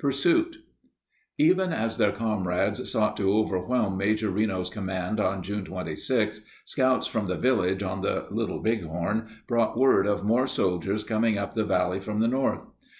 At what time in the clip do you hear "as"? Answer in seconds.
1.72-1.98